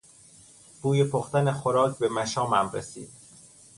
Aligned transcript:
بوی 0.81 1.03
پختن 1.03 1.51
خوراک 1.51 1.97
به 1.97 2.09
مشامم 2.09 2.69
رسید. 2.73 3.09